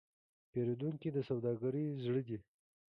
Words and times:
پیرودونکی 0.51 1.09
د 1.13 1.17
سوداګرۍ 1.29 1.85
زړه 2.03 2.21
دی. 2.27 2.37